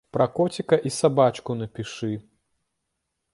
Пра 0.15 0.25
коціка 0.37 0.79
і 0.89 0.91
сабачку 0.95 1.57
напішы. 1.61 2.11